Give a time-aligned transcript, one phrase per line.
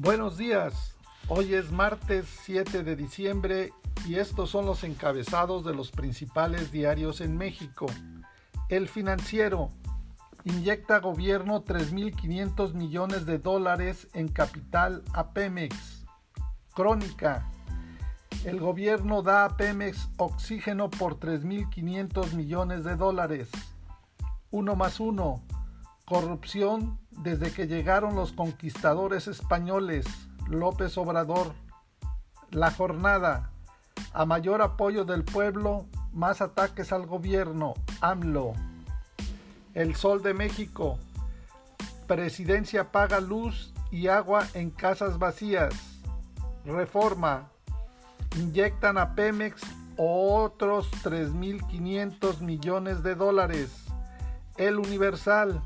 [0.00, 0.94] Buenos días,
[1.26, 3.72] hoy es martes 7 de diciembre
[4.06, 7.86] y estos son los encabezados de los principales diarios en México.
[8.68, 9.70] El financiero
[10.44, 16.06] inyecta gobierno 3.500 millones de dólares en capital a Pemex.
[16.74, 17.50] Crónica.
[18.44, 23.50] El gobierno da a Pemex oxígeno por 3.500 millones de dólares.
[24.52, 25.42] Uno más uno.
[26.04, 30.06] Corrupción desde que llegaron los conquistadores españoles,
[30.48, 31.52] López Obrador.
[32.50, 33.50] La jornada.
[34.12, 38.52] A mayor apoyo del pueblo, más ataques al gobierno, AMLO.
[39.74, 40.98] El Sol de México.
[42.06, 45.74] Presidencia paga luz y agua en casas vacías.
[46.64, 47.50] Reforma.
[48.36, 49.60] Inyectan a Pemex
[49.96, 53.84] otros 3.500 millones de dólares.
[54.56, 55.60] El Universal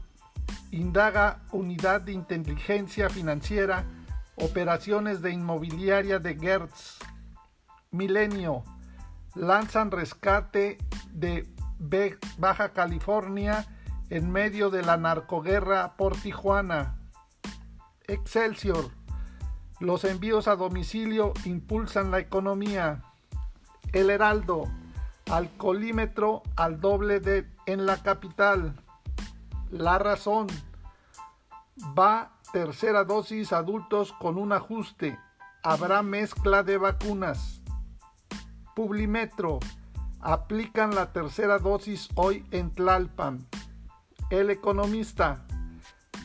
[0.72, 3.84] indaga Unidad de Inteligencia Financiera,
[4.36, 6.98] operaciones de inmobiliaria de Gertz.
[7.90, 8.64] Milenio,
[9.34, 10.78] lanzan rescate
[11.12, 11.46] de
[12.38, 13.66] Baja California
[14.08, 16.98] en medio de la narcoguerra por Tijuana.
[18.08, 18.90] Excelsior,
[19.78, 23.02] los envíos a domicilio impulsan la economía.
[23.92, 24.70] El Heraldo,
[25.30, 28.81] alcoholímetro al doble de en la capital.
[29.72, 30.48] La razón.
[31.98, 35.18] Va tercera dosis adultos con un ajuste.
[35.62, 37.62] Habrá mezcla de vacunas.
[38.76, 39.60] Publimetro.
[40.20, 43.48] Aplican la tercera dosis hoy en Tlalpan.
[44.28, 45.46] El economista.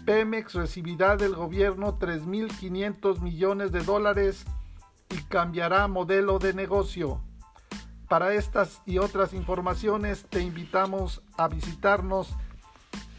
[0.06, 4.46] Pemex recibirá del gobierno 3.500 millones de dólares
[5.10, 7.22] y cambiará modelo de negocio.
[8.10, 12.36] Para estas y otras informaciones te invitamos a visitarnos